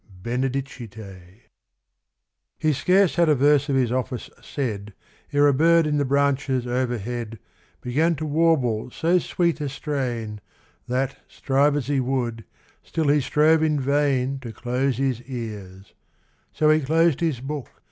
148 0.23 0.63
BROTHER 0.95 1.09
BENEDICT 1.11 1.21
VII 1.21 1.41
He 2.57 2.73
scarce 2.73 3.17
had 3.17 3.29
a 3.29 3.35
verse 3.35 3.69
of 3.69 3.75
his 3.75 3.91
ofifice 3.91 4.31
said, 4.43 4.95
Ere 5.31 5.45
a 5.47 5.53
bird 5.53 5.85
in 5.85 5.97
the 5.97 6.05
branches 6.05 6.65
overhead 6.65 7.37
Began 7.81 8.15
to 8.15 8.25
warble 8.25 8.89
so 8.89 9.19
sweet 9.19 9.61
a 9.61 9.69
strain, 9.69 10.41
That, 10.87 11.17
strive 11.27 11.75
as 11.75 11.85
he 11.85 11.99
would, 11.99 12.45
still 12.81 13.09
he 13.09 13.21
strove 13.21 13.61
in 13.61 13.79
vain 13.79 14.39
To 14.39 14.51
close 14.51 14.97
his 14.97 15.21
ears; 15.27 15.93
so 16.51 16.71
he 16.71 16.81
closed 16.81 17.19
his 17.19 17.39
book. 17.39 17.69